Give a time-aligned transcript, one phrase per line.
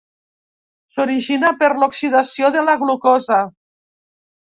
[0.95, 3.43] S’origina per l’oxidació de la glucosa.